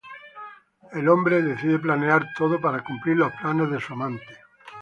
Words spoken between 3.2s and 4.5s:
planes de su amante.